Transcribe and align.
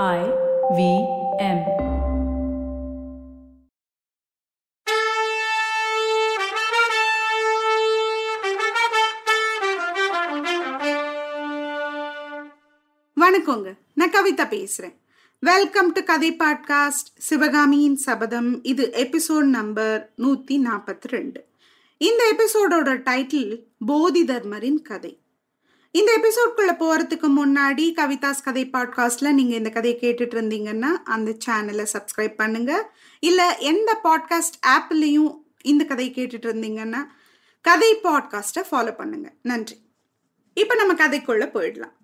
I 0.00 0.20
V 0.76 0.82
M. 1.38 1.58
வணக்கங்க. 13.20 13.74
நான் 13.94 14.10
கவிதா 14.10 14.48
பேசுறேன். 14.50 14.94
வெல்கம் 15.38 15.92
டு 15.92 16.02
கதை 16.02 16.36
பாட்காஸ்ட் 16.36 17.12
சிவகாமியின் 17.18 17.96
சபதம் 17.96 18.62
இது 18.62 18.90
எபிசோட் 18.96 19.44
நம்பர் 19.44 20.12
நூத்தி 20.18 20.58
நாற்பத்தி 20.68 21.02
ரெண்டு. 21.02 21.44
இந்த 21.98 22.34
எபிசோடோட 22.36 22.96
டைட்டில் 23.10 23.62
போதி 23.86 24.24
தர்மரின் 24.24 24.82
கதை. 24.82 25.21
இந்த 25.92 26.10
எபிசோட்குள்ள 26.18 26.72
போறதுக்கு 26.72 27.28
முன்னாடி 27.36 27.84
கவிதாஸ் 27.96 28.42
கதை 28.44 28.68
பாட்காஸ்ட்ல 28.72 29.32
நீங்க 29.32 29.54
இந்த 29.54 29.70
கதையை 29.70 29.98
கேட்டுட்டு 30.00 30.36
இருந்தீங்கன்னா 30.36 30.90
அந்த 31.04 31.36
சேனலை 31.46 31.86
சப்ஸ்கிரைப் 31.92 32.36
பண்ணுங்க. 32.36 32.92
இல்ல 33.20 33.56
எந்த 33.56 34.00
பாட்காஸ்ட் 34.04 34.58
ஆப்லயும் 34.66 35.34
இந்த 35.62 35.84
கதையை 35.84 36.14
கேட்டுட்டு 36.14 36.48
இருந்தீங்கன்னா 36.50 37.06
கதை 37.60 37.96
பாட்காஸ்ட்டை 38.02 38.62
ஃபாலோ 38.70 38.94
பண்ணுங்க. 38.94 39.32
நன்றி. 39.42 39.76
இப்போ 40.54 40.74
நம்ம 40.74 40.94
கதைக்குள்ள 40.94 41.46
போயிடலாம். 41.56 41.96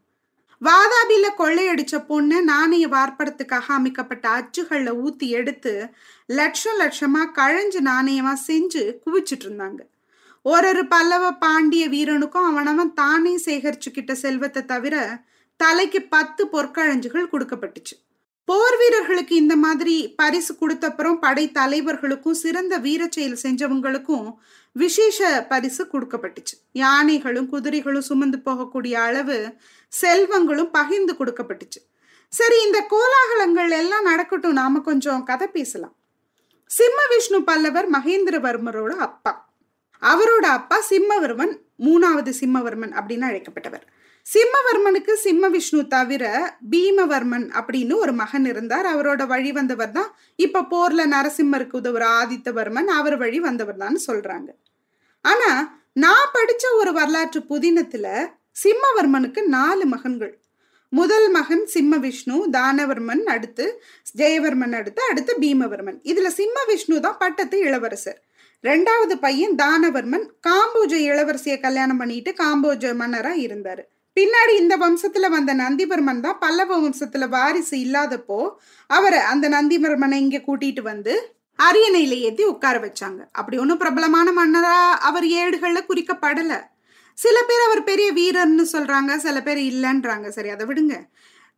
வாதாபியில 0.65 1.27
கொள்ளையடிச்ச 1.38 2.07
பொண்ணு 2.07 2.43
நாணய 2.43 2.88
வார்ப்படத்துக்காக 2.88 3.66
அமைக்கப்பட்ட 3.68 4.29
அச்சுகளில் 4.29 4.98
ஊத்தி 5.05 5.29
எடுத்து 5.29 5.88
லட்சம் 6.27 6.80
லட்சமா 6.80 7.23
கழஞ்சு 7.34 7.80
நாணயமா 7.80 8.32
செஞ்சு 8.46 8.95
குவிச்சிட்டு 9.07 9.45
இருந்தாங்க 9.45 9.80
ஒரு 10.42 10.69
ஒரு 10.69 10.87
பல்லவ 10.87 11.33
பாண்டிய 11.33 11.88
வீரனுக்கும் 11.88 12.46
அவனவன் 12.51 12.92
தானே 12.95 13.37
சேகரிச்சுக்கிட்ட 13.37 14.12
செல்வத்தை 14.12 14.65
தவிர 14.65 15.24
தலைக்கு 15.56 16.02
பத்து 16.02 16.46
பொற்கழஞ்சுகள் 16.46 17.30
கொடுக்கப்பட்டுச்சு. 17.33 17.92
போர் 18.45 18.77
வீரர்களுக்கு 18.77 19.34
இந்த 19.34 19.56
மாதிரி 19.56 20.15
பரிசு 20.16 20.56
கொடுத்தப்புறம் 20.60 21.15
படை 21.15 21.51
தலைவர்களுக்கும் 21.51 22.30
சிறந்த 22.30 22.79
வீர 22.79 23.09
செயல் 23.10 23.38
செஞ்சவங்களுக்கும் 23.43 24.35
விசேஷ 24.73 25.46
பரிசு 25.49 25.88
கொடுக்கப்பட்டுச்சு. 25.93 26.55
யானைகளும் 26.73 27.49
குதிரைகளும் 27.49 28.01
சுமந்து 28.01 28.38
போகக்கூடிய 28.45 28.93
அளவு 28.93 29.57
செல்வங்களும் 30.02 30.71
பகிர்ந்து 30.71 31.15
கொடுக்கப்பட்டுச்சு. 31.15 31.82
சரி 32.29 32.62
இந்த 32.62 32.87
கோலாகலங்கள் 32.88 33.71
எல்லாம் 33.71 34.02
நடக்கட்டும் 34.02 34.52
நாம 34.52 34.79
கொஞ்சம் 34.80 35.23
கதை 35.23 35.46
பேசலாம். 35.46 35.96
சிம்ம 36.66 37.07
விஷ்ணு 37.10 37.43
பல்லவர் 37.43 37.90
மகேந்திரவர்மரோட 37.90 38.88
அப்பா. 38.88 39.48
அவரோட 40.02 40.46
அப்பா 40.59 40.79
சிம்மவர்மன் 40.91 41.54
மூணாவது 41.85 42.32
சிம்மவர்மன் 42.41 42.93
அப்படின்னு 42.99 43.27
அழைக்கப்பட்டவர். 43.30 43.85
சிம்மவர்மனுக்கு 44.27 45.13
சிம்ம 45.13 45.49
விஷ்ணு 45.49 45.87
தவிர 45.88 46.55
பீமவர்மன் 46.71 47.46
அப்படின்னு 47.59 47.95
ஒரு 47.95 48.13
மகன் 48.13 48.45
இருந்தார். 48.45 48.87
அவரோட 48.87 49.27
வழி 49.27 49.52
வந்தவர் 49.52 49.93
தான் 49.93 50.10
இப்ப 50.37 50.65
போர்ல 50.73 51.07
நரசிம்மருக்கு 51.07 51.80
உதவுற 51.80 52.05
ஆதித்தவர்மன் 52.21 52.87
அவர் 52.87 53.16
வழி 53.16 53.40
வந்தவர் 53.40 53.77
தான் 53.77 53.99
சொல்றாங்க. 54.07 54.49
ஆனா 55.24 55.80
நான் 55.93 56.33
படிச்ச 56.35 56.65
ஒரு 56.79 56.93
வரலாற்று 56.93 57.40
புதினத்துல 57.40 58.07
சிம்மவர்மனுக்கு 58.65 59.43
நாலு 59.43 59.87
மகன்கள். 59.87 60.38
முதல் 60.88 61.30
மகன் 61.30 61.66
சிம்ம 61.66 61.96
விஷ்ணு 61.96 62.37
தானவர்மன் 62.51 63.24
அடுத்து 63.24 63.83
ஜெயவர்மன் 64.19 64.72
அடுத்து 64.72 65.03
அடுத்து 65.03 65.37
பீமவர்மன். 65.41 65.99
இதுல 66.05 66.27
சிம்ம 66.27 66.65
விஷ்ணு 66.66 67.00
தான் 67.00 67.19
பட்டத்து 67.19 67.59
இளவரசர். 67.59 68.21
ரெண்டாவது 68.66 69.14
பையன் 69.20 69.54
தானவர்மன். 69.54 70.26
காம்போஜ 70.48 70.92
இளவரசியை 70.92 71.60
கல்யாணம் 71.60 71.97
பண்ணிட்டு 71.97 72.31
காம்போஜ 72.31 72.84
மன்னரா 73.03 73.32
இருந்தாரு. 73.47 73.82
பின்னாடி 74.20 74.56
இந்த 74.59 74.76
வம்சத்துல 74.76 75.31
வந்த 75.31 75.54
நந்திவர்மன் 75.54 76.20
தான் 76.20 76.38
பல்லவ 76.38 76.81
வம்சத்துல 76.81 77.28
வாரிசு 77.28 77.76
இல்லாதப்போ 77.76 78.50
அவரை 78.87 79.19
அந்த 79.19 79.48
நந்திவர்மனை 79.48 80.12
இங்க 80.12 80.38
கூட்டிட்டு 80.38 80.82
வந்து 80.82 81.37
அரியணையில 81.62 82.19
ஏத்தி 82.19 82.44
உட்கார 82.44 82.78
வச்சாங்க. 82.78 83.20
அப்படி 83.32 83.59
ஒன்றும் 83.59 83.78
பிரபலமான 83.78 84.31
மன்னரா 84.31 84.98
அவர் 84.98 85.25
ஏடுகள்ல 85.25 85.78
குறிக்கப்படல. 85.88 86.60
சில 87.15 87.43
பேர் 87.43 87.60
அவர் 87.60 87.84
பெரிய 87.84 88.12
வீரர்னு 88.12 88.65
சொல்றாங்க 88.72 89.16
சில 89.16 89.43
பேர் 89.43 89.59
இல்லைன்றாங்க. 89.59 90.28
சரி 90.28 90.49
அதை 90.49 90.66
விடுங்க. 90.66 91.00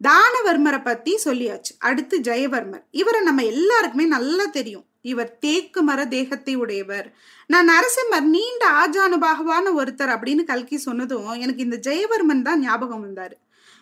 தானவர்மரை 0.09 0.83
பத்தி 0.83 1.19
சொல்லியாச்சு. 1.25 1.73
அடுத்து 1.79 2.21
ஜெயவர்மர். 2.21 2.83
இவரை 2.91 3.21
நம்ம 3.21 3.45
எல்லாருக்குமே 3.45 4.05
நல்லா 4.05 4.45
தெரியும். 4.45 4.85
இவர் 5.01 5.39
தேக்கு 5.39 5.83
மர 5.83 6.07
தேகத்தை 6.07 6.55
உடையவர். 6.57 7.15
நான் 7.47 7.69
நரசிம்மர் 7.69 8.27
நீண்ட 8.37 8.65
ஆஜானுபாகவான 8.83 9.67
ஒருத்தர் 9.77 10.13
அப்படின்னு 10.15 10.45
கல்கி 10.45 10.79
சொன்னதும் 10.79 11.31
எனக்கு 11.33 11.63
இந்த 11.63 11.79
ஜெயவர்மன் 11.89 12.43
தான் 12.43 12.61
ஞாபகம் 12.61 13.05
வந்தாரு. 13.07 13.37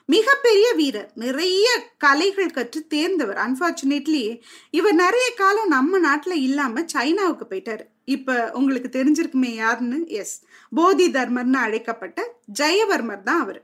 மிகப்பெரிய 0.04 0.72
வீரர் 0.72 1.10
நிறைய 1.14 1.66
கலைகள் 1.98 2.50
கற்று 2.50 2.86
தேர்ந்தவர். 2.86 3.36
அன்பார்ச்சுனேட்லி 3.36 4.40
இவர் 4.70 4.94
நிறைய 4.94 5.34
காலம் 5.34 5.68
நம்ம 5.68 5.98
நாட்டில் 5.98 6.36
இல்லாம 6.42 6.84
சைனாவுக்கு 6.94 7.46
போயிட்டாரு. 7.50 7.84
இப்ப 8.04 8.50
உங்களுக்கு 8.52 8.90
தெரிஞ்சிருக்குமே 8.98 9.50
யாருன்னு? 9.54 10.06
எஸ் 10.06 10.42
போதி 10.74 11.10
தர்மர்னு 11.10 11.58
அழைக்கப்பட்ட 11.66 12.36
ஜெயவர்மர் 12.60 13.22
தான் 13.22 13.40
அவர். 13.40 13.60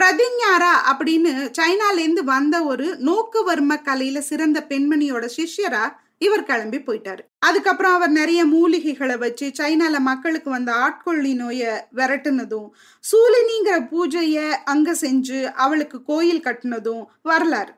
பிரதிஞாரா 0.00 0.70
அப்படின்னு 0.90 1.30
சைனாலேருந்து 1.58 2.22
வந்த 2.24 2.64
ஒரு 2.64 2.86
நோக்குவர்ம 3.00 3.72
கலையில 3.84 4.18
சிறந்த 4.18 4.66
பெண்மணியோட 4.68 5.28
சிஷ்யரா 5.36 5.84
இவர் 6.26 6.48
கிளம்பி 6.48 6.78
போயிட்டாரு. 6.86 7.22
அதுக்கப்புறம் 7.46 7.94
அவர் 7.98 8.12
நிறைய 8.20 8.40
மூலிகைகளை 8.54 9.16
வச்சு 9.24 9.46
சைனால 9.60 9.98
மக்களுக்கு 10.10 10.50
வந்த 10.50 10.70
ஆட்கொள்ளி 10.84 11.32
நோயை 11.42 11.72
விரட்டுனதும் 11.98 12.68
சூலினிங்கிற 13.04 13.76
பூஜைய 13.92 14.36
அங்க 14.72 14.96
செஞ்சு 15.04 15.40
அவளுக்கு 15.64 16.00
கோயில் 16.10 16.44
கட்டினதும் 16.46 17.04
வரலாறு. 17.30 17.72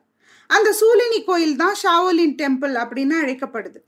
அந்த 0.49 0.69
சூலினி 0.81 1.19
கோயில் 1.29 1.59
தான் 1.61 1.79
ஷாவோலின் 1.83 2.37
டெம்பிள் 2.41 2.75
அப்படின்னு 2.83 3.15
அழைக்கப்படுது. 3.23 3.79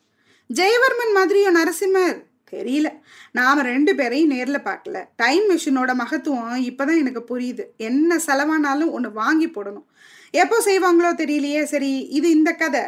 ஜெயவர்மன் 0.50 1.14
மாதிரியும் 1.14 1.58
நரசிம்மர் 1.60 2.18
தெரியல. 2.52 2.90
நாம் 3.32 3.62
ரெண்டு 3.62 3.96
பேரையும் 3.96 4.30
நேரில் 4.30 4.66
பார்க்கல. 4.68 5.04
டைம் 5.16 5.46
மிஷினோட 5.50 5.94
மகத்துவம் 5.94 6.64
இப்பதான் 6.70 7.02
எனக்கு 7.04 7.24
புரியுது. 7.30 7.66
என்ன 7.78 8.20
செலவானாலும் 8.26 8.92
ஒன்று 8.92 9.12
வாங்கி 9.12 9.48
போடணும். 9.48 9.88
எப்போ 10.32 10.58
செய்வாங்களோ 10.66 11.12
தெரியலையே. 11.18 11.64
சரி 11.64 11.92
இது 12.18 12.30
இந்த 12.30 12.52
கதை. 12.52 12.82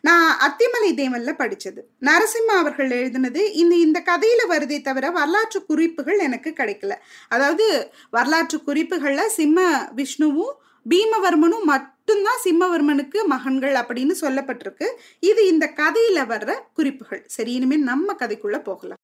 நான் 0.00 0.38
அத்திமலை 0.46 0.90
தேவனில் 0.92 1.40
படித்தது 1.42 1.88
நரசிம்ம 2.00 2.56
அவர்கள் 2.62 2.90
எழுதினது 2.90 3.42
இந்த 3.62 3.74
இந்த 3.76 4.00
கதையில் 4.00 4.50
வருதே 4.50 4.80
தவிர 4.80 5.10
வரலாற்று 5.10 5.64
குறிப்புகள் 5.64 6.18
எனக்கு 6.18 6.52
கிடைக்கல. 6.56 6.94
அதாவது 7.28 7.92
வரலாற்று 8.10 8.62
குறிப்புகளில் 8.66 9.34
சிம்ம 9.38 9.60
விஷ்ணுவும் 9.94 10.54
பீமவர்மனும் 10.90 11.66
மட்டும்தான் 12.10 12.44
சிம்மவர்மனுக்கு 12.44 13.18
மகன்கள் 13.32 13.74
அப்படின்னு 13.80 14.14
சொல்லப்பட்டிருக்கு. 14.20 14.86
இது 15.28 15.40
இந்த 15.50 15.64
கதையில 15.80 16.18
வர்ற 16.32 16.50
குறிப்புகள். 16.78 17.20
சரி 17.34 17.52
இனிமேல் 17.58 17.84
நம்ம 17.90 18.14
கதைக்குள்ள 18.22 18.58
போகலாம். 18.68 19.00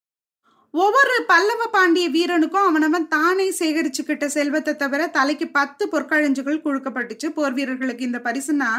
ஒவ்வொரு 0.85 1.15
பல்லவ 1.29 1.63
பாண்டிய 1.75 2.07
வீரனுக்கும் 2.17 2.67
அவனவன் 2.71 3.07
தானே 3.09 3.47
சேகரிச்சுக்கிட்ட 3.61 4.25
செல்வத்தை 4.37 4.73
தவிர 4.83 5.07
தலைக்கு 5.19 5.47
பத்து 5.59 5.85
பொற்கழஞ்சுகள் 5.93 6.59
கொடுக்கப்பட்டுச்சு. 6.67 7.31
போர் 7.37 7.57
வீரர்களுக்கு 7.59 8.09
இந்த 8.09 8.21
பரிசுனா 8.27 8.71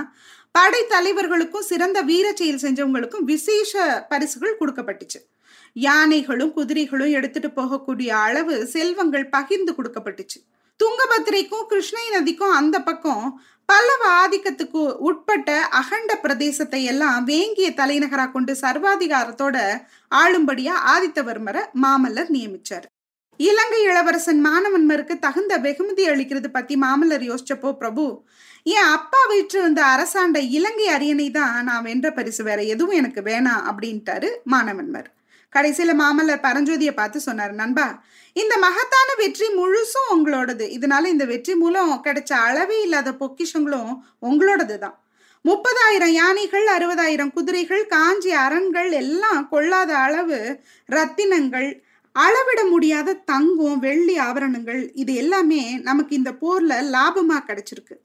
படை 0.55 0.81
தலைவர்களுக்கும் 0.95 1.69
சிறந்த 1.71 2.01
வீர 2.11 2.27
செயல் 2.41 2.61
செஞ்சவங்களுக்கும் 2.65 3.25
விசேஷ 3.31 4.03
பரிசுகள் 4.11 4.59
கொடுக்கப்பட்டுச்சு. 4.59 5.21
யானைகளும் 5.87 6.53
குதிரைகளும் 6.59 7.15
எடுத்துட்டு 7.17 7.51
போகக்கூடிய 7.61 8.11
அளவு 8.27 8.55
செல்வங்கள் 8.75 9.27
பகிர்ந்து 9.37 9.73
கொடுக்கப்பட்டுச்சு. 9.79 10.39
துங்கபத்திரைக்கும் 10.79 11.67
கிருஷ்ணை 11.69 12.03
நதிக்கும் 12.13 12.55
அந்த 12.61 12.77
பக்கம் 12.87 13.23
பல்லவ 13.69 14.03
ஆதிக்கத்துக்கு 14.23 14.81
உட்பட்ட 14.99 15.49
அகண்ட 15.69 16.11
பிரதேசத்தை 16.15 16.83
எல்லாம் 16.83 17.23
வேங்கிய 17.23 17.69
தலைநகரா 17.77 18.31
கொண்டு 18.31 18.53
சர்வாதிகாரத்தோட 18.61 19.57
ஆளும்படியா 20.11 20.75
ஆதித்தவர்மரை 20.93 21.63
மாமல்லர் 21.81 22.29
நியமிச்சார். 22.29 22.85
இலங்கை 23.39 23.81
இளவரசன் 23.83 24.39
மாணவன்மருக்கு 24.45 25.15
தகுந்த 25.19 25.57
வெகுமதி 25.57 26.03
அளிக்கிறது 26.09 26.49
பத்தி 26.51 26.75
மாமல்லர் 26.77 27.21
யோசிச்சப்போ 27.21 27.71
பிரபு 27.71 28.05
என் 28.65 28.89
அப்பா 28.93 29.19
வீட்டு 29.27 29.61
வந்த 29.61 29.81
அரசாண்ட 29.85 30.39
இலங்கை 30.51 30.87
அரியணை 30.87 31.27
தான் 31.31 31.63
நான் 31.63 31.83
வென்ற 31.83 32.11
பரிசு 32.11 32.43
வேற 32.43 32.63
எதுவும் 32.63 32.97
எனக்கு 32.97 33.21
வேணாம் 33.21 33.67
அப்படின்ட்டாரு 33.69 34.29
மாணவன்மர் 34.45 35.09
கடைசியில 35.55 35.91
மாமல்லர் 36.01 36.45
பரஞ்சோதியை 36.45 36.93
பார்த்து 36.95 37.19
சொன்னார் 37.27 37.53
நண்பா 37.61 37.87
இந்த 38.35 38.53
மகத்தான 38.63 39.09
வெற்றி 39.21 39.47
முழுசும் 39.59 40.09
உங்களோடது. 40.15 40.65
இதனால 40.77 41.03
இந்த 41.13 41.25
வெற்றி 41.25 41.53
மூலம் 41.55 41.91
கிடைச்ச 42.07 42.31
அளவே 42.47 42.77
இல்லாத 42.81 43.11
பொக்கிஷங்களும் 43.21 43.91
உங்களோடது 44.29 44.77
தான் 44.77 44.97
முப்பதாயிரம் 45.45 46.13
யானைகள் 46.19 46.65
அறுபதாயிரம் 46.75 47.33
குதிரைகள் 47.35 47.83
காஞ்சி 47.87 48.31
அரண்கள் 48.45 48.91
எல்லாம் 49.01 49.43
கொள்ளாத 49.49 49.91
அளவு 49.97 50.39
ரத்தினங்கள் 50.89 51.69
அளவிட 52.15 52.61
முடியாத 52.73 53.15
தங்கம் 53.31 53.79
வெள்ளி 53.79 54.15
ஆபரணங்கள் 54.17 54.81
இது 54.93 55.13
எல்லாமே 55.15 55.61
நமக்கு 55.79 56.13
இந்த 56.15 56.31
போர்ல 56.41 56.81
லாபமா 56.95 57.37
கிடைச்சிருக்கு. 57.49 57.95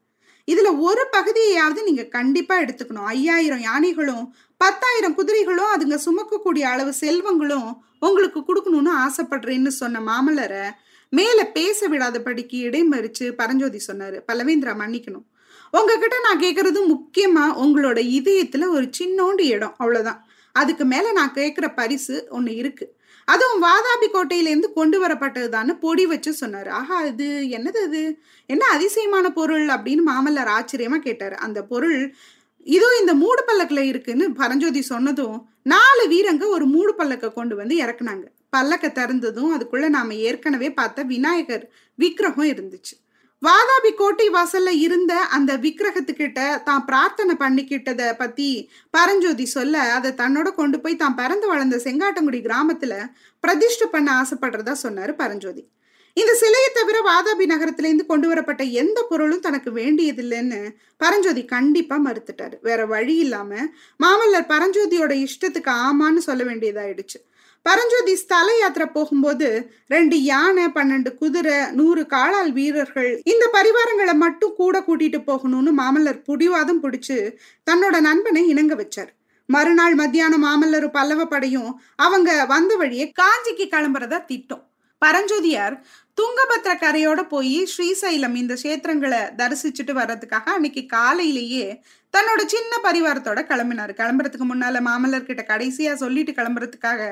இதுல 0.50 0.79
ஒரு 0.79 1.06
பகுதியையாவது 1.12 1.83
நீங்க 1.83 2.05
கண்டிப்பா 2.05 2.61
எடுத்துக்கணும். 2.61 3.05
ஐயாயிரம் 3.05 3.61
யானைகளும் 3.61 4.35
பத்தாயிரம் 4.56 5.15
குதிரைகளும் 5.15 5.71
அதுங்க 5.75 5.99
சுமக்கக்கூடிய 5.99 6.61
அளவு 6.61 6.93
செல்வங்களும் 7.00 7.79
உங்களுக்கு 7.99 8.41
கொடுக்கணும்னு 8.41 8.91
ஆசைப்படுறேன்னு 8.97 9.67
சொன்ன 9.67 10.00
மாமல்லரை 10.00 10.71
மேல 11.11 11.47
பேச 11.47 11.89
விடாதபடிக்கு 11.89 12.61
இடைமறிச்சு 12.61 13.33
பரஞ்சோதி 13.33 13.81
சொன்னாரு. 13.87 14.21
பல்லவேந்திரா 14.33 14.75
மன்னிக்கணும். 14.79 15.25
உங்ககிட்ட 15.71 16.17
நான் 16.21 16.41
கேட்கறது 16.41 16.81
முக்கியமா 16.87 17.62
உங்களோட 17.65 17.99
இதயத்துல 18.19 18.69
ஒரு 18.69 18.91
சின்னோண்டு 18.99 19.41
இடம். 19.41 19.75
அவ்வளவுதான். 19.79 20.27
அதுக்கு 20.53 20.85
மேல 20.85 21.12
நான் 21.12 21.33
கேட்கிற 21.33 21.75
பரிசு 21.75 22.27
ஒன்று 22.31 22.56
இருக்கு. 22.56 22.94
அதுவும் 23.32 23.62
வாதாபி 23.64 24.08
கோட்டையிலேருந்து 24.12 24.69
கொண்டு 24.79 24.96
வரப்பட்டதுதான்னு 25.05 25.75
பொடி 25.84 26.05
வச்சு 26.12 26.31
சொன்னாரு. 26.40 26.70
ஆஹா 26.81 26.99
இது 27.11 27.26
என்னது 27.58 27.81
அது 27.88 28.02
என்ன 28.50 28.64
அதிசயமான 28.76 29.26
பொருள் 29.38 29.67
அப்படின்னு 29.76 30.05
மாமல்லர் 30.11 30.52
ஆச்சரியமா 30.58 30.99
கேட்டாரு. 31.06 31.37
அந்த 31.46 31.58
பொருள் 31.73 31.99
இதோ 32.67 32.88
இந்த 33.00 33.12
மூடு 33.23 33.43
பல்லக்கில் 33.46 33.88
இருக்குன்னு 33.93 34.26
பரஞ்சோதி 34.40 34.82
சொன்னதும் 34.93 35.37
நாலு 35.73 36.05
வீரங்க 36.12 36.44
ஒரு 36.56 36.67
மூடு 36.75 36.93
பல்லக்க 36.99 37.32
கொண்டு 37.38 37.55
வந்து 37.61 37.75
இறக்குனாங்க. 37.84 38.25
பல்லக்க 38.56 38.87
திறந்ததும் 38.99 39.52
அதுக்குள்ள 39.56 39.87
நாம 39.99 40.14
ஏற்கனவே 40.29 40.69
பார்த்த 40.81 41.02
விநாயகர் 41.12 41.64
விக்கிரகம் 41.99 42.50
இருந்துச்சு. 42.52 42.94
வாதாபி 43.43 43.91
கோட்டை 44.00 44.27
வாசல்ல 44.35 44.71
இருந்த 44.85 45.12
அந்த 45.37 45.53
விக்கிரகத்துக்கிட்ட 45.62 46.41
தான் 46.69 46.85
பிரார்த்தனை 46.89 47.35
பண்ணிக்கிட்டத 47.41 48.03
பத்தி 48.21 48.49
பரஞ்சோதி 48.97 49.47
சொல்ல 49.55 49.81
அதை 49.97 50.11
தன்னோட 50.21 50.49
கொண்டு 50.61 50.79
போய் 50.81 51.00
தான் 51.03 51.17
பிறந்து 51.21 51.47
வளர்ந்த 51.53 51.79
செங்காட்டங்குடி 51.87 52.41
கிராமத்துல 52.49 52.97
பிரதிஷ்டை 53.44 53.89
பண்ண 53.94 54.09
ஆசைப்படுறதா 54.21 54.75
சொன்னாரு 54.85 55.15
பரஞ்சோதி. 55.23 55.62
இந்த 56.17 56.33
சிலையை 56.43 56.71
தவிர 56.79 56.97
வாதாபி 57.09 57.44
நகரத்திலேருந்து 57.53 58.06
கொண்டு 58.12 58.27
வரப்பட்ட 58.31 58.62
எந்த 58.83 58.99
பொருளும் 59.11 59.44
தனக்கு 59.47 59.71
வேண்டியதில்லைன்னு 59.81 60.61
பரஞ்சோதி 61.03 61.43
கண்டிப்பா 61.55 61.97
மறுத்துட்டாரு. 62.06 62.56
வேற 62.69 62.81
வழி 62.94 63.15
இல்லாம 63.25 63.53
மாமல்லர் 64.00 64.50
பரஞ்சோதியோட 64.55 65.12
இஷ்டத்துக்கு 65.27 65.73
ஆமான்னு 65.87 66.23
சொல்ல 66.29 66.43
வேண்டியதாயிடுச்சு. 66.50 67.21
பரஞ்சோதி 67.67 68.14
ஸ்தல 68.17 68.49
யாத்திரை 68.59 68.87
போகும்போது 68.87 69.49
ரெண்டு 69.87 70.17
யானை 70.23 70.64
பன்னெண்டு 70.67 71.11
குதிரை 71.14 71.59
நூறு 71.70 72.03
காலால் 72.06 72.53
வீரர்கள் 72.53 73.12
இந்த 73.25 73.44
பரிவாரங்களை 73.53 74.14
மட்டும் 74.14 74.55
கூட 74.55 74.76
கூட்டிட்டு 74.81 75.19
போகணும்னு 75.26 75.73
மாமல்லர் 75.81 76.20
புடிவாதம் 76.29 76.82
பிடிச்சு 76.82 77.19
தன்னோட 77.70 77.97
நண்பனை 78.00 78.43
இணங்க 78.49 78.75
வச்சார். 78.75 79.12
மறுநாள் 79.49 79.94
மத்தியானம் 79.94 80.44
மாமல்லர் 80.44 80.88
பல்லவ 80.91 81.23
படையும் 81.26 81.70
அவங்க 81.97 82.44
வந்த 82.44 82.76
வழியே 82.76 83.06
காஞ்சிக்கு 83.20 83.67
கிளம்புறதா 83.75 84.20
திட்டம். 84.25 84.65
பரஞ்சோதியார் 85.03 85.76
துங்கபத்ர 86.19 86.73
கரையோட 86.81 87.20
போய் 87.29 87.69
ஸ்ரீசைலம் 87.73 88.35
இந்த 88.35 88.55
கஷேத்திரங்களை 88.55 89.20
தரிசிச்சுட்டு 89.37 89.93
வர்றதுக்காக 89.93 90.47
அன்னைக்கு 90.55 90.87
காலையிலேயே 90.87 91.67
தன்னோட 92.14 92.41
சின்ன 92.44 92.73
பரிவாரத்தோட 92.82 93.41
கிளம்பினாரு. 93.50 93.93
கிளம்புறதுக்கு 94.00 94.47
முன்னால 94.50 94.81
மாமல்லர்கிட்ட 94.88 95.43
கடைசியா 95.49 95.93
சொல்லிட்டு 95.94 96.32
கிளம்புறதுக்காக 96.32 97.03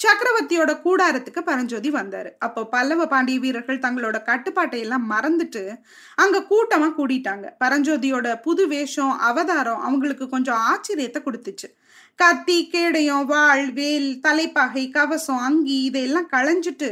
சக்கரவர்த்தியோட 0.00 0.72
கூடாரத்துக்கு 0.84 1.40
பரஞ்சோதி 1.40 1.90
வந்தாரு. 1.90 2.30
அப்போ 2.38 2.66
பல்லவ 2.66 3.06
பாண்டிய 3.06 3.38
வீரர்கள் 3.38 3.78
தங்களோட 3.78 4.22
கட்டுப்பாட்டை 4.22 4.80
எல்லாம் 4.80 5.06
மறந்துட்டு 5.10 5.64
அங்க 6.14 6.44
கூட்டமா 6.50 6.90
கூடிட்டாங்க. 6.98 7.46
பரஞ்சோதியோட 7.64 8.40
புது 8.42 8.66
வேஷம் 8.68 9.14
அவதாரம் 9.30 9.82
அவங்களுக்கு 9.82 10.28
கொஞ்சம் 10.28 10.62
ஆச்சரியத்தை 10.70 11.22
கொடுத்துச்சு. 11.24 11.70
கத்தி 12.14 12.58
கேடயம் 12.72 13.26
வாழ் 13.26 13.72
வேல் 13.72 14.10
தலைப்பாகை 14.20 14.90
கவசம் 14.90 15.44
அங்கி 15.48 15.78
இதையெல்லாம் 15.82 16.32
களைஞ்சிட்டு 16.32 16.90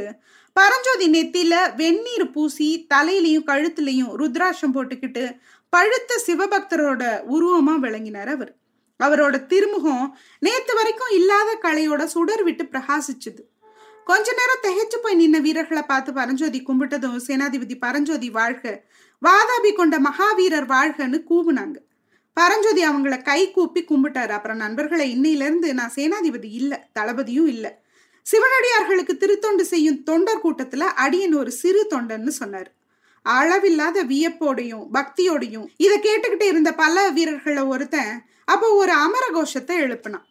பரஞ்சோதி 0.53 1.07
நெத்தியில 1.11 1.75
வெந்நீர் 1.75 2.31
பூசி 2.31 2.85
தலையிலையும் 2.93 3.47
கழுத்துலையும் 3.47 4.11
ருத்ராட்சம் 4.19 4.73
போட்டுக்கிட்டு 4.73 5.37
பழுத்த 5.69 6.21
சிவபக்தரோட 6.27 7.21
உருவமா 7.29 7.75
விளங்கினார் 7.75 8.27
அவர். 8.27 8.55
அவரோட 9.03 9.45
திருமுகம் 9.45 10.17
நேத்து 10.39 10.75
வரைக்கும் 10.75 11.09
இல்லாத 11.11 11.59
கலையோட 11.61 12.03
சுடர் 12.03 12.43
விட்டு 12.43 12.63
பிரகாசிச்சுது. 12.63 13.41
கொஞ்ச 14.05 14.33
நேரம் 14.33 14.63
திகைச்சு 14.63 14.97
போய் 15.01 15.27
நின்ன 15.27 15.41
வீரர்களை 15.41 15.83
பார்த்து 15.83 16.13
பரஞ்சோதி 16.13 16.63
கும்பிட்டதும் 16.67 17.19
சேனாதிபதி 17.27 17.75
பரஞ்சோதி 17.79 18.29
வாழ்க 18.29 18.83
வாதாபி 19.21 19.73
கொண்ட 19.73 19.99
மகாவீரர் 19.99 20.65
வாழ்கன்னு 20.65 21.23
கூவுனாங்க. 21.29 21.75
பரஞ்சோதி 22.33 22.87
அவங்கள 22.87 23.23
கை 23.23 23.51
கூப்பி 23.51 23.83
கும்பிட்டாரு. 23.83 24.29
அப்புறம் 24.29 24.57
நண்பர்களை 24.57 25.19
இன்னையில 25.19 25.45
இருந்து 25.47 25.73
நான் 25.73 25.91
சேனாதிபதி 25.95 26.51
இல்ல 26.51 26.87
தளபதியும் 26.99 27.47
இல்லை. 27.47 27.82
சிவனடியார்களுக்கு 28.25 29.13
திருத்தொண்டு 29.17 29.65
செய்யும் 29.65 30.03
தொண்டர் 30.03 30.43
கூட்டத்துல 30.43 30.79
அடியன் 30.79 31.35
ஒரு 31.35 31.51
சிறு 31.51 31.87
தொண்டன்னு 31.89 32.27
சொன்னார். 32.27 32.69
அளவில்லாத 33.25 34.03
வியப்போடையும் 34.03 34.85
பக்தியோடையும் 34.93 35.67
இதை 35.77 35.97
கேட்டுக்கிட்டு 35.99 36.43
இருந்த 36.43 36.71
பல 36.73 37.09
வீரர்களை 37.09 37.63
ஒருத்தன் 37.63 38.13
அப்போ 38.45 38.67
ஒரு 38.73 38.91
அமர 38.91 39.25
கோஷத்தை 39.31 39.75
எழுப்பினான். 39.81 40.25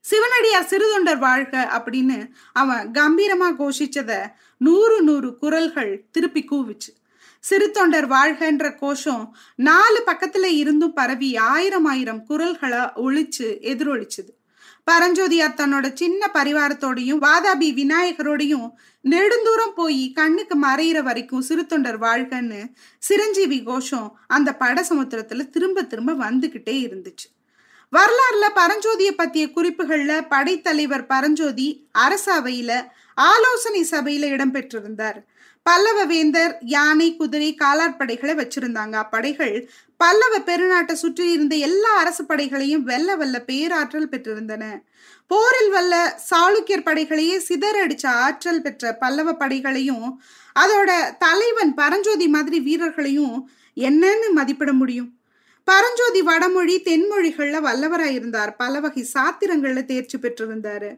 சிவனடியார் 0.00 0.70
சிறுதொண்டர் 0.70 1.18
வாழ்க 1.18 1.54
அப்படின்னு 1.76 2.18
அவன் 2.52 2.90
கம்பீரமா 2.90 3.48
கோஷிச்சத 3.60 4.12
நூறு 4.58 5.02
நூறு 5.02 5.38
குரல்கள் 5.38 5.92
திருப்பி 6.10 6.44
கூவிச்சு. 6.50 6.90
சிறு 7.40 7.70
தொண்டர் 7.70 8.06
வாழ்கன்ற 8.06 8.74
கோஷம் 8.74 9.24
நாலு 9.56 10.02
பக்கத்துல 10.06 10.44
இருந்தும் 10.44 10.92
பரவி 10.92 11.36
ஆயிரம் 11.36 11.84
ஆயிரம் 11.84 12.22
குரல்களை 12.24 12.78
ஒழிச்சு 12.78 13.48
எதிரொலிச்சுது. 13.72 14.32
பரஞ்சோதியார் 14.90 15.58
தன்னோட 15.58 15.92
சின்ன 15.92 16.30
பரிவாரத்தோடையும் 16.34 17.22
வாதாபி 17.26 17.68
விநாயகரோடையும் 17.80 18.68
நெடுந்தூரம் 19.04 19.74
போய் 19.74 20.12
கண்ணுக்கு 20.12 20.56
மறையிற 20.62 21.02
வரைக்கும் 21.02 21.44
சிறுத்தொண்டர் 21.48 21.98
வாழ்கன்னு 22.00 22.72
சிரஞ்சீவி 22.98 23.62
கோஷம் 23.62 24.18
அந்த 24.26 24.56
பட 24.56 24.86
சமுத்திரத்துல 24.88 25.50
திரும்ப 25.50 25.82
திரும்ப 25.82 26.12
வந்துகிட்டே 26.12 26.76
இருந்துச்சு. 26.86 27.26
வரலாறுல 27.92 28.46
பரஞ்சோதிய 28.54 29.10
பத்திய 29.18 29.46
குறிப்புகள்ல 29.56 30.28
படைத்தலைவர் 30.28 31.06
பரஞ்சோதி 31.06 31.88
அரசவையில 31.98 32.86
ஆலோசனை 33.14 33.86
சபையில 33.90 34.30
இடம்பெற்றிருந்தார். 34.30 35.18
பல்லவ 35.66 36.04
வேந்தர் 36.04 36.58
யானை 36.60 37.16
குதிரை 37.16 37.56
காலாட்படைகளை 37.60 38.32
வச்சிருந்தாங்க. 38.40 38.94
அப்படைகள் 39.02 39.54
பல்லவ 39.96 40.38
பெருநாட்டை 40.38 40.92
சுற்றி 40.92 41.30
இருந்த 41.32 41.54
எல்லா 41.56 41.92
அரசு 41.96 42.24
படைகளையும் 42.24 42.82
வெல்ல 42.82 43.16
வல்ல 43.16 43.40
பேராற்றல் 43.40 44.08
பெற்றிருந்தன. 44.08 44.64
போரில் 45.26 45.70
வல்ல 45.70 45.94
சாளுக்கியர் 46.30 46.86
படைகளையே 46.88 47.36
சிதறடிச்ச 47.48 48.06
ஆற்றல் 48.06 48.62
பெற்ற 48.62 48.92
பல்லவ 48.94 49.32
படைகளையும் 49.32 50.22
அதோட 50.56 50.90
தலைவன் 51.18 51.74
பரஞ்சோதி 51.74 52.28
மாதிரி 52.28 52.60
வீரர்களையும் 52.60 53.36
என்னன்னு 53.76 54.30
மதிப்பிட 54.32 54.72
முடியும். 54.72 55.10
பரஞ்சோதி 55.68 56.22
வடமொழி 56.22 56.74
தென்மொழிகள்ல 56.84 57.58
வல்லவராயிருந்தார். 57.68 58.50
பல 58.56 58.80
வகை 58.80 59.04
சாத்திரங்கள்ல 59.14 59.84
தேர்ச்சி 59.84 60.18
பெற்றிருந்தாரு. 60.18 60.90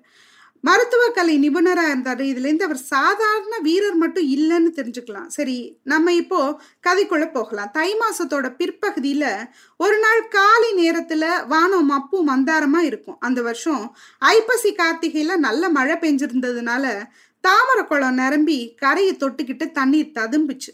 மருத்துவ 0.61 1.11
கலை 1.11 1.35
நிபுணரா 1.39 1.85
இதுலேருந்து 2.31 2.63
அவர் 2.63 2.77
சாதாரண 2.77 3.59
வீரர் 3.63 3.95
மட்டும் 3.95 4.27
இல்லைன்னு 4.37 4.71
தெரிஞ்சுக்கலாம். 4.79 5.27
சரி 5.27 5.79
நம்ம 5.83 6.13
இப்போ 6.13 6.61
கதைக்குள்ள 6.89 7.33
போகலாம். 7.33 7.71
தை 7.71 7.97
மாசத்தோட 8.03 8.57
பிற்பகுதியில் 8.57 9.49
ஒரு 9.77 9.99
நாள் 9.99 10.29
காலை 10.29 10.73
நேரத்தில் 10.73 11.29
வானம் 11.47 11.87
மப்பு 11.87 12.25
மந்தாரமா 12.31 12.79
இருக்கும். 12.79 13.19
அந்த 13.21 13.43
வருஷம் 13.43 13.97
ஐப்பசி 14.19 14.73
கார்த்திகையில் 14.73 15.45
நல்ல 15.47 15.69
மழை 15.69 15.97
பெஞ்சிருந்ததுனால 15.97 16.95
தாமரை 17.41 17.85
குளம் 17.85 18.15
நிரம்பி 18.15 18.75
கரையை 18.77 19.17
தொட்டுக்கிட்டு 19.17 19.73
தண்ணீர் 19.73 20.17
ததும்பிச்சு. 20.19 20.73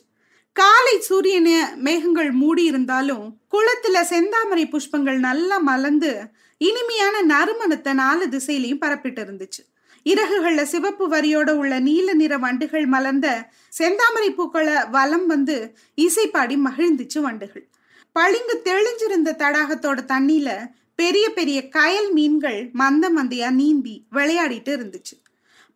காலை 0.53 1.01
சூரியனை 1.01 1.59
மேகங்கள் 1.77 2.31
மூடி 2.31 2.65
இருந்தாலும் 2.65 3.27
குளத்துல 3.53 4.01
செந்தாமரை 4.13 4.65
புஷ்பங்கள் 4.71 5.19
நல்லா 5.19 5.59
மலர்ந்து 5.59 6.13
இனிமையான 6.59 7.23
நறுமணத்தை 7.23 7.93
நாலு 7.93 8.27
திசையிலையும் 8.27 8.83
பரப்பிட்டு 8.85 9.23
இருந்துச்சு. 9.25 9.63
இறகுகள்ல 10.05 10.63
சிவப்பு 10.63 11.09
வரியோட 11.09 11.51
உள்ள 11.51 11.79
நீல 11.79 12.15
நிற 12.15 12.39
வண்டுகள் 12.39 12.87
மலர்ந்த 12.87 13.51
செந்தாமரை 13.79 14.31
பூக்களை 14.35 14.75
வலம் 14.91 15.27
வந்து 15.27 15.77
இசைப்பாடி 15.97 16.57
மகிழ்ந்துச்சு 16.65 17.19
வண்டுகள். 17.19 17.69
பளிங்கு 18.13 18.61
தெளிஞ்சிருந்த 18.65 19.31
தடாகத்தோட 19.33 19.99
தண்ணியில 20.09 20.51
பெரிய 20.95 21.31
பெரிய 21.31 21.69
கயல் 21.73 22.13
மீன்கள் 22.13 22.71
மந்த 22.73 23.11
மந்தையா 23.11 23.51
நீந்தி 23.51 24.07
விளையாடிட்டு 24.13 24.73
இருந்துச்சு. 24.79 25.17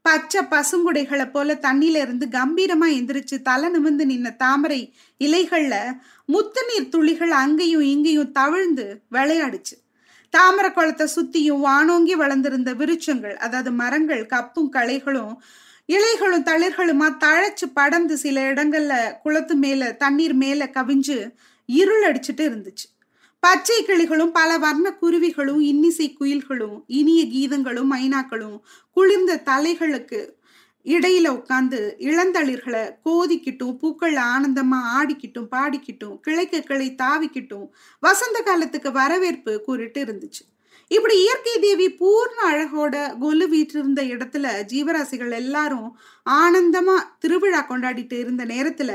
பச்சை 0.02 0.42
பசுங்குடைகளை 0.42 1.30
போல 1.30 1.54
தண்ணியில 1.54 1.97
இருந்து 1.97 2.26
கம்பீரமா 2.30 2.87
எந்திரிச்சு 2.87 3.42
தலை 3.42 3.71
நிமிந்து 3.71 4.04
நின்ன 4.04 4.37
தாமரை 4.37 4.95
இலைகள்ல 5.21 5.75
முத்து 6.26 6.62
நீர் 6.68 6.88
துளிகள் 6.88 7.30
அங்கேயும் 7.30 7.80
இங்கேயும் 7.80 8.33
தவிழ்ந்து 8.33 9.00
விளையாடுச்சு. 9.12 9.75
தாமரை 10.30 10.73
குளத்தை 10.73 11.06
சுத்தியும் 11.16 11.61
வானோங்கி 11.61 12.14
வளர்ந்திருந்த 12.16 12.75
விருட்சங்கள் 12.75 13.35
அதாவது 13.35 13.73
மரங்கள் 13.73 14.26
கப்பும் 14.26 14.71
களைகளும் 14.73 15.37
இலைகளும் 15.92 16.45
தளிர்களுமா 16.45 17.09
தழைச்சு 17.25 17.73
படந்து 17.75 18.16
சில 18.16 18.52
இடங்கள்ல 18.52 19.21
குளத்து 19.23 19.54
மேல 19.54 19.92
தண்ணீர் 19.92 20.35
மேல 20.35 20.71
கவிஞ்சு 20.75 21.35
இருள் 21.66 22.12
அடிச்சுட்டு 22.12 22.42
இருந்துச்சு. 22.42 22.87
பச்சை 23.40 23.85
கிளிகளும் 23.85 24.30
பல 24.33 24.59
வர்ண 24.59 24.97
குருவிகளும் 25.02 25.61
இன்னிசை 25.61 26.16
குயில்களும் 26.21 26.83
இனிய 26.87 27.25
கீதங்களும் 27.25 27.92
மைனாக்களும் 27.92 28.61
குளிர்ந்த 28.90 29.42
தலைகளுக்கு 29.45 30.21
இடையில 30.87 31.28
உட்காந்து 31.28 31.78
இளந்தளிர்களை 31.99 32.83
கோதிக்கிட்டும் 33.05 33.78
பூக்கள் 33.78 34.14
ஆனந்தமா 34.14 34.78
ஆடிக்கிட்டும் 34.99 35.49
பாடிக்கிட்டும் 35.50 36.21
கிளைக்க 36.21 36.61
கிளை 36.61 36.95
தாவிக்கிட்டும் 37.02 37.66
வசந்த 38.02 38.40
காலத்துக்கு 38.40 38.93
வரவேற்பு 38.93 39.62
கூறிட்டு 39.62 40.05
இருந்துச்சு. 40.05 40.43
இப்படி 40.90 41.14
இயற்கை 41.21 41.55
தேவி 41.61 41.88
பூர்ண 41.90 42.38
அழகோட 42.50 43.19
கொலு 43.19 43.49
வீற்றிருந்த 43.49 44.02
இடத்துல 44.02 44.62
ஜீவராசிகள் 44.62 45.33
எல்லாரும் 45.33 45.88
ஆனந்தமா 46.26 46.97
திருவிழா 47.19 47.66
கொண்டாடிட்டு 47.69 48.12
இருந்த 48.12 48.45
நேரத்துல 48.45 48.93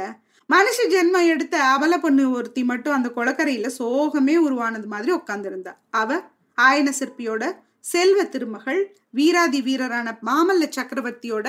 மனுஷ 0.49 0.77
ஜென்மம் 0.89 1.27
எடுத்த 1.27 1.63
அவல 1.63 1.99
பொண்ணு 1.99 2.31
ஒருத்தி 2.31 2.63
மட்டும் 2.63 2.93
அந்த 2.93 3.09
குளக்கரையில 3.15 3.69
சோகமே 3.79 4.37
உருவானது 4.37 4.87
மாதிரி 4.87 5.13
உட்காந்துருந்தா 5.13 5.73
அவ 5.89 6.21
ஆயன 6.57 6.89
சிற்பியோட 6.99 7.43
செல்வ 7.79 8.23
திருமகள் 8.23 8.81
வீராதி 9.09 9.61
வீரரான 9.61 10.17
மாமல்ல 10.25 10.65
சக்கரவர்த்தியோட 10.75 11.47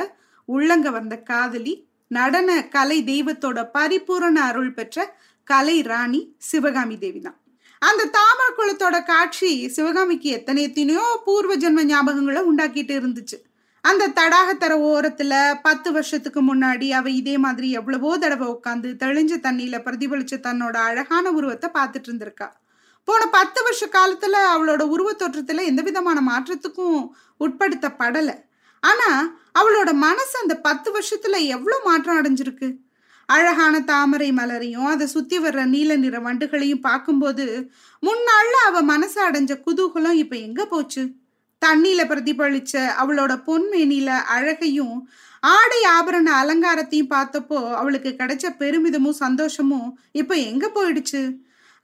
உள்ளங்க 0.48 0.90
வந்த 0.90 1.16
காதலி 1.22 1.74
நடன 2.10 2.50
கலை 2.68 2.98
தெய்வத்தோட 3.02 3.58
பரிபூரண 3.74 4.38
அருள் 4.40 4.72
பெற்ற 4.72 5.06
கலை 5.44 5.76
ராணி 5.82 6.20
சிவகாமி 6.50 6.98
தேவி 6.98 7.20
தான் 7.20 7.38
அந்த 7.82 8.02
தாமர 8.16 8.48
குளத்தோட 8.56 8.96
காட்சி 9.04 9.68
சிவகாமிக்கு 9.68 10.28
எத்தனை 10.30 10.60
எத்தனையோ 10.62 11.06
பூர்வ 11.24 11.52
ஜென்ம 11.54 11.82
ஞாபகங்களை 11.84 12.42
உண்டாக்கிட்டு 12.50 12.94
இருந்துச்சு. 12.98 13.38
அந்த 13.84 14.08
தடாகத்தர 14.08 14.72
ஓரத்துல 14.90 15.32
பத்து 15.62 15.88
வருஷத்துக்கு 15.92 16.40
முன்னாடி 16.42 16.88
அவ 16.90 17.10
இதே 17.10 17.34
மாதிரி 17.38 17.68
எவ்வளவோ 17.70 18.10
தடவை 18.18 18.46
உட்காந்து 18.48 18.90
தெளிஞ்ச 19.02 19.38
தண்ணியில 19.46 19.78
பிரதிபலிச்ச 19.86 20.36
தன்னோட 20.46 20.76
அழகான 20.88 21.30
உருவத்தை 21.30 21.70
பார்த்துட்டு 21.74 22.08
இருந்திருக்கா. 22.10 22.48
போன 23.08 23.26
பத்து 23.38 23.60
வருஷ 23.62 23.88
காலத்துல 23.96 24.44
அவளோட 24.54 24.82
உருவ 24.94 25.10
தோற்றத்துல 25.12 25.64
எந்த 25.70 25.82
விதமான 25.82 26.18
மாற்றத்துக்கும் 26.30 27.00
உட்படுத்தப்படலை. 27.40 28.36
ஆனா 28.82 29.10
அவளோட 29.58 29.90
மனசு 30.02 30.34
அந்த 30.42 30.54
பத்து 30.60 30.88
வருஷத்துல 30.92 31.36
எவ்வளவு 31.48 31.84
மாற்றம் 31.84 32.18
அடைஞ்சிருக்கு? 32.20 32.68
அழகான 33.28 33.74
தாமரை 33.82 34.30
மலரையும் 34.32 34.86
அதை 34.86 35.06
சுத்தி 35.06 35.38
வர்ற 35.38 35.60
நீல 35.66 35.96
நிற 35.96 36.16
வண்டுகளையும் 36.20 36.82
பார்க்கும்போது 36.82 37.44
முன்னாள்ல 38.02 38.56
அவ 38.66 38.82
மனசு 38.88 39.18
அடைஞ்ச 39.28 39.52
குதூகலம் 39.66 40.18
இப்ப 40.22 40.36
எங்க 40.38 40.62
போச்சு? 40.66 41.02
தண்ணியில 41.62 42.02
பிரதிபலிச்ச 42.08 42.72
அவளோட 43.00 43.32
பொன்மேனில 43.46 44.08
அழகையும் 44.36 44.96
ஆடை 45.42 45.80
ஆபரண 45.92 46.28
அலங்காரத்தையும் 46.40 47.12
பார்த்தப்போ 47.12 47.58
அவளுக்கு 47.74 48.10
கிடைச்ச 48.18 48.46
பெருமிதமும் 48.58 49.20
சந்தோஷமும் 49.20 49.88
இப்ப 50.14 50.34
எங்க 50.50 50.66
போயிடுச்சு? 50.74 51.22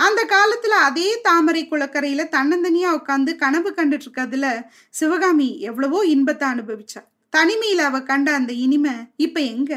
அந்த 0.00 0.24
காலத்துல 0.24 0.74
அதே 0.80 1.20
தாமரை 1.20 1.68
குளக்கரையில 1.68 2.24
தன்னந்தனியா 2.36 2.90
உட்காந்து 2.98 3.36
கனவு 3.36 3.70
கண்டுட்டு 3.70 4.04
இருக்கிறதுல 4.06 4.46
சிவகாமி 4.90 5.60
எவ்வளவோ 5.60 6.04
இன்பத்தை 6.06 6.48
அனுபவிச்சா. 6.48 7.00
தனிமையில 7.36 7.76
அவ 7.76 8.00
கண்ட 8.02 8.32
அந்த 8.32 8.52
இனிமை 8.52 8.94
இப்ப 9.16 9.40
எங்க? 9.40 9.72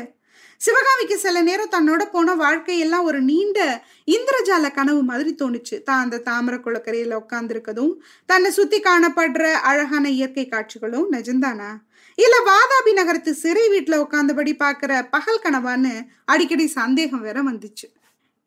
சிவகாமிக்கு 0.61 1.17
சில 1.17 1.41
நேரம் 1.41 1.71
தன்னோட 1.71 2.01
போன 2.11 2.35
வாழ்க்கையெல்லாம் 2.35 3.03
ஒரு 3.03 3.21
நீண்ட 3.21 3.59
இந்திரஜால 4.07 4.71
கனவு 4.71 5.03
மாதிரி 5.03 5.35
தோணுச்சு. 5.39 5.83
தான் 5.83 6.01
அந்த 6.01 6.21
தாமர 6.25 6.55
குளக்கரையில 6.57 7.19
உட்காந்துருக்கதும் 7.21 7.93
தன்னை 8.25 8.51
சுத்தி 8.51 8.79
காணப்படுற 8.79 9.51
அழகான 9.61 10.09
இயற்கை 10.09 10.47
காட்சிகளும் 10.47 11.11
நிஜம்தானா? 11.11 11.71
இல்ல 12.17 12.35
வாதாபி 12.45 12.93
நகரத்து 12.93 13.33
சிறை 13.33 13.69
வீட்டுல 13.69 13.97
உட்காந்தபடி 13.97 14.55
பாக்குற 14.59 15.09
பகல் 15.09 15.43
கனவான்னு 15.43 15.93
அடிக்கடி 16.25 16.67
சந்தேகம் 16.67 17.21
வேற 17.21 17.43
வந்துச்சு. 17.43 17.87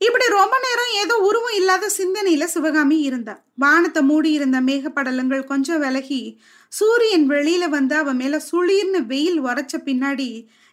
இப்படி 0.01 0.27
ரொம்ப 0.29 0.55
நேரம் 0.65 0.93
ஏதோ 1.03 1.15
உருவம் 1.19 1.57
இல்லாத 1.57 1.91
சிந்தனையில 1.99 2.45
சிவகாமி 2.45 2.99
இருந்தா. 3.01 3.35
வானத்தை 3.55 4.03
மூடி 4.03 4.31
இருந்த 4.33 4.61
மேகப்படலங்கள் 4.61 5.45
கொஞ்சம் 5.45 5.81
விலகி 5.81 6.21
சூரியன் 6.73 7.31
வெளியில 7.31 7.65
வந்து 7.69 7.95
அவ 7.97 8.13
மேல 8.13 8.41
சுளீர்னு 8.51 9.01
வெயில் 9.07 9.39
உரைச்ச 9.43 9.75
பின்னாடி 9.85 10.29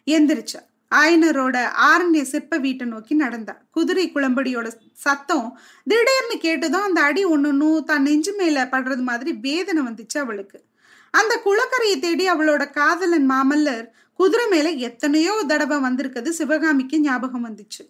எந்திரிச்சா. 0.06 0.60
ஆயனரோட 0.92 1.56
ஆரண்ய 1.90 2.22
சிற்ப 2.22 2.56
வீட்டை 2.56 2.86
நோக்கி 2.86 3.14
நடந்தா. 3.14 3.54
குதிரை 3.70 4.04
குளம்படியோட 4.14 4.68
சத்தம் 4.92 5.48
திடீர்னு 5.86 6.36
கேட்டதும் 6.38 6.82
அந்த 6.82 7.00
அடி 7.00 7.24
ஒன்னொன்னும் 7.26 7.84
தன் 7.84 8.02
நெஞ்சு 8.02 8.34
மேல 8.38 8.64
படுறது 8.64 9.02
மாதிரி 9.02 9.32
வேதனை 9.46 9.82
வந்துச்சு 9.82 10.18
அவளுக்கு. 10.18 10.58
அந்த 11.10 11.32
குளக்கரையை 11.44 11.96
தேடி 12.00 12.26
அவளோட 12.30 12.62
காதலன் 12.70 13.30
மாமல்லர் 13.30 13.86
குதிரை 14.20 14.46
மேல 14.48 14.68
எத்தனையோ 14.88 15.34
தடவை 15.46 15.78
வந்திருக்கிறது 15.80 16.32
சிவகாமிக்கு 16.32 17.00
ஞாபகம் 17.00 17.46
வந்துச்சு. 17.48 17.82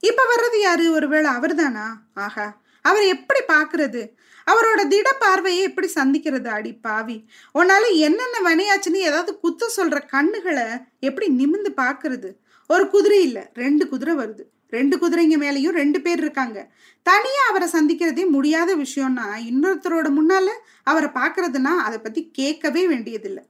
இப்ப 0.00 0.22
வர்றது 0.22 0.60
யாரு? 0.60 0.92
ஒருவேளை 0.92 1.30
அவர் 1.30 1.54
தானா 1.54 2.02
ஆஹா 2.14 2.60
அவர் 2.82 3.02
எப்படி 3.02 3.40
பாக்குறது? 3.48 4.10
அவரோட 4.50 4.88
திட 4.88 5.12
பார்வையை 5.18 5.62
எப்படி 5.62 5.90
சந்திக்கிறது 5.94 6.46
அடி 6.46 6.72
பாவி? 6.74 7.28
உன்னால 7.54 7.94
என்னென்ன 7.94 8.36
வினையாச்சுன்னு 8.44 8.94
ஏதாவது 8.94 9.38
குத்த 9.38 9.72
சொல்ற 9.76 10.02
கண்ணுகளை 10.12 10.84
எப்படி 11.00 11.28
நிமிந்து 11.28 11.70
பாக்குறது? 11.76 12.32
ஒரு 12.68 12.88
குதிரை 12.88 13.22
இல்ல 13.22 13.50
ரெண்டு 13.54 13.88
குதிரை 13.88 14.14
வருது. 14.14 14.40
ரெண்டு 14.68 14.96
குதிரைங்க 14.96 15.40
மேலேயும் 15.42 15.76
ரெண்டு 15.80 16.00
பேர் 16.00 16.18
இருக்காங்க. 16.18 16.70
தனியா 17.02 17.42
அவரை 17.48 17.68
சந்திக்கிறதே 17.68 18.28
முடியாத 18.28 18.76
விஷயம்னா 18.76 19.26
இன்னொருத்தரோட 19.50 20.12
முன்னால 20.18 20.48
அவரை 20.82 21.08
பாக்குறதுன்னா 21.08 21.74
அதை 21.88 21.98
பத்தி 21.98 22.30
கேட்கவே 22.30 22.88
வேண்டியதில்லை. 22.88 23.44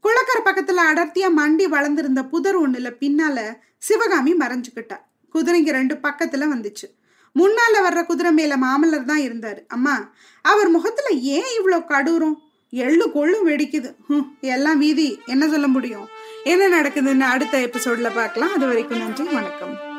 குளக்கரை 0.00 0.42
பக்கத்துல 0.44 0.78
அடர்த்தியா 0.92 1.28
மண்டி 1.36 1.64
வளர்ந்திருந்த 1.64 2.24
புதர் 2.24 2.60
ஒண்ணுல 2.60 2.96
பின்னால 3.00 3.58
சிவகாமி 3.78 4.34
மறைஞ்சுக்கிட்டா. 4.34 4.98
குதிரைங்க 5.34 5.70
ரெண்டு 5.70 5.94
பக்கத்துல 5.94 6.44
வந்துச்சு. 6.54 6.86
முன்னால 7.34 7.88
வர்ற 7.88 8.06
குதிரை 8.06 8.32
மேல 8.32 8.56
மாமல்லர் 8.56 9.04
தான் 9.04 9.20
இருந்தாரு. 9.20 9.58
அம்மா 9.68 10.12
அவர் 10.42 10.68
முகத்துல 10.68 11.08
ஏன் 11.08 11.50
இவ்வளோ 11.60 11.84
கடூரம்? 11.88 12.34
எள்ளு 12.70 13.12
கொள்ளும் 13.12 13.46
வெடிக்குது. 13.48 13.94
ம் 14.06 14.28
எல்லாம் 14.40 14.78
வீதி 14.78 15.20
என்ன 15.26 15.48
சொல்ல 15.48 15.66
முடியும்? 15.66 16.08
என்ன 16.44 16.80
நடக்குதுன்னு 16.80 17.20
அடுத்த 17.20 17.58
எபிசோட்ல 17.58 18.14
பார்க்கலாம். 18.14 18.54
அது 18.54 18.66
வரைக்கும் 18.66 18.98
நன்றி 18.98 19.24
வணக்கம். 19.24 19.91